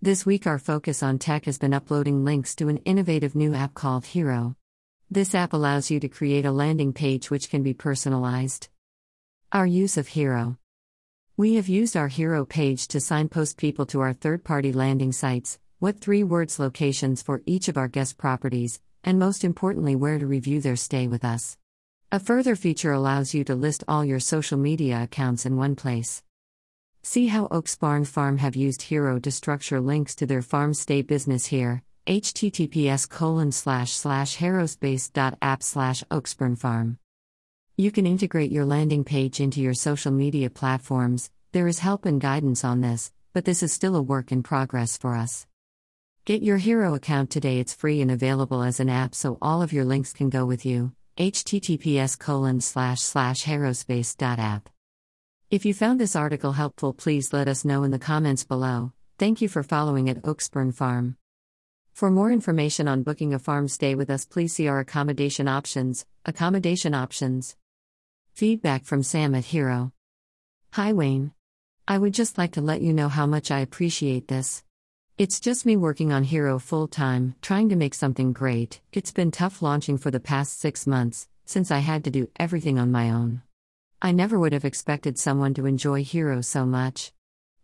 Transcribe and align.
This 0.00 0.24
week, 0.24 0.46
our 0.46 0.60
focus 0.60 1.02
on 1.02 1.18
tech 1.18 1.46
has 1.46 1.58
been 1.58 1.74
uploading 1.74 2.24
links 2.24 2.54
to 2.56 2.68
an 2.68 2.76
innovative 2.84 3.34
new 3.34 3.52
app 3.52 3.74
called 3.74 4.06
Hero. 4.06 4.54
This 5.10 5.34
app 5.34 5.52
allows 5.52 5.90
you 5.90 5.98
to 5.98 6.08
create 6.08 6.46
a 6.46 6.52
landing 6.52 6.92
page 6.92 7.32
which 7.32 7.50
can 7.50 7.64
be 7.64 7.74
personalized. 7.74 8.68
Our 9.50 9.66
use 9.66 9.96
of 9.96 10.06
Hero. 10.06 10.56
We 11.36 11.56
have 11.56 11.68
used 11.68 11.96
our 11.96 12.06
Hero 12.06 12.44
page 12.44 12.86
to 12.88 13.00
signpost 13.00 13.56
people 13.56 13.86
to 13.86 13.98
our 13.98 14.12
third 14.12 14.44
party 14.44 14.72
landing 14.72 15.10
sites, 15.10 15.58
what 15.80 15.98
three 15.98 16.22
words 16.22 16.60
locations 16.60 17.20
for 17.20 17.42
each 17.44 17.66
of 17.66 17.76
our 17.76 17.88
guest 17.88 18.18
properties, 18.18 18.80
and 19.02 19.18
most 19.18 19.42
importantly, 19.42 19.96
where 19.96 20.20
to 20.20 20.28
review 20.28 20.60
their 20.60 20.76
stay 20.76 21.08
with 21.08 21.24
us. 21.24 21.56
A 22.12 22.20
further 22.20 22.54
feature 22.54 22.92
allows 22.92 23.34
you 23.34 23.42
to 23.42 23.56
list 23.56 23.82
all 23.88 24.04
your 24.04 24.20
social 24.20 24.58
media 24.58 25.02
accounts 25.02 25.44
in 25.44 25.56
one 25.56 25.74
place. 25.74 26.22
See 27.02 27.28
how 27.28 27.48
Oaks 27.50 27.76
Barn 27.76 28.04
Farm 28.04 28.38
have 28.38 28.56
used 28.56 28.82
Hero 28.82 29.18
to 29.20 29.30
structure 29.30 29.80
links 29.80 30.14
to 30.16 30.26
their 30.26 30.42
farm 30.42 30.74
stay 30.74 31.02
business 31.02 31.46
here. 31.46 31.82
https 32.06 33.08
colon 33.08 33.52
slash 33.52 33.92
slash 33.92 34.36
herospace.app 34.36 35.62
slash 35.62 36.02
oaksburnfarm. 36.10 36.96
You 37.76 37.90
can 37.92 38.06
integrate 38.06 38.50
your 38.50 38.64
landing 38.64 39.04
page 39.04 39.40
into 39.40 39.60
your 39.60 39.74
social 39.74 40.10
media 40.10 40.50
platforms. 40.50 41.30
There 41.52 41.68
is 41.68 41.78
help 41.78 42.04
and 42.06 42.20
guidance 42.20 42.64
on 42.64 42.80
this, 42.80 43.12
but 43.32 43.44
this 43.44 43.62
is 43.62 43.72
still 43.72 43.94
a 43.94 44.02
work 44.02 44.32
in 44.32 44.42
progress 44.42 44.98
for 44.98 45.14
us. 45.14 45.46
Get 46.24 46.42
your 46.42 46.58
Hero 46.58 46.94
account 46.94 47.30
today. 47.30 47.58
It's 47.58 47.72
free 47.72 48.02
and 48.02 48.10
available 48.10 48.62
as 48.62 48.80
an 48.80 48.88
app 48.88 49.14
so 49.14 49.38
all 49.40 49.62
of 49.62 49.72
your 49.72 49.84
links 49.84 50.12
can 50.12 50.28
go 50.28 50.44
with 50.44 50.66
you. 50.66 50.92
https 51.16 52.18
colon 52.18 52.60
slash 52.60 53.00
slash 53.00 53.44
herospace.app. 53.44 54.68
If 55.50 55.64
you 55.64 55.72
found 55.72 55.98
this 55.98 56.14
article 56.14 56.52
helpful, 56.52 56.92
please 56.92 57.32
let 57.32 57.48
us 57.48 57.64
know 57.64 57.82
in 57.82 57.90
the 57.90 57.98
comments 57.98 58.44
below. 58.44 58.92
Thank 59.18 59.40
you 59.40 59.48
for 59.48 59.62
following 59.62 60.10
at 60.10 60.20
Oaksburn 60.20 60.74
Farm. 60.74 61.16
For 61.94 62.10
more 62.10 62.30
information 62.30 62.86
on 62.86 63.02
booking 63.02 63.32
a 63.32 63.38
farm 63.38 63.66
stay 63.66 63.94
with 63.94 64.10
us, 64.10 64.26
please 64.26 64.52
see 64.52 64.68
our 64.68 64.80
accommodation 64.80 65.48
options. 65.48 66.04
Accommodation 66.26 66.92
options. 66.92 67.56
Feedback 68.34 68.84
from 68.84 69.02
Sam 69.02 69.34
at 69.34 69.46
Hero. 69.46 69.92
Hi 70.72 70.92
Wayne. 70.92 71.32
I 71.88 71.96
would 71.96 72.12
just 72.12 72.36
like 72.36 72.52
to 72.52 72.60
let 72.60 72.82
you 72.82 72.92
know 72.92 73.08
how 73.08 73.24
much 73.24 73.50
I 73.50 73.60
appreciate 73.60 74.28
this. 74.28 74.62
It's 75.16 75.40
just 75.40 75.64
me 75.64 75.78
working 75.78 76.12
on 76.12 76.24
Hero 76.24 76.58
full 76.58 76.88
time, 76.88 77.36
trying 77.40 77.70
to 77.70 77.76
make 77.76 77.94
something 77.94 78.34
great. 78.34 78.82
It's 78.92 79.12
been 79.12 79.30
tough 79.30 79.62
launching 79.62 79.96
for 79.96 80.10
the 80.10 80.20
past 80.20 80.60
six 80.60 80.86
months, 80.86 81.26
since 81.46 81.70
I 81.70 81.78
had 81.78 82.04
to 82.04 82.10
do 82.10 82.28
everything 82.38 82.78
on 82.78 82.92
my 82.92 83.08
own. 83.08 83.40
I 84.00 84.12
never 84.12 84.38
would 84.38 84.52
have 84.52 84.64
expected 84.64 85.18
someone 85.18 85.54
to 85.54 85.66
enjoy 85.66 86.04
Hero 86.04 86.40
so 86.40 86.64
much. 86.64 87.12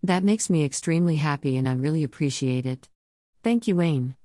That 0.03 0.25
makes 0.25 0.51
me 0.51 0.65
extremely 0.65 1.17
happy 1.17 1.57
and 1.57 1.69
I 1.69 1.75
really 1.75 2.03
appreciate 2.03 2.67
it. 2.67 2.89
Thank 3.45 3.69
you, 3.69 3.77
Wayne. 3.77 4.17